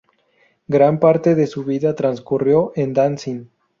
[0.67, 3.45] Gran parte de su vida transcurrió en Danzig.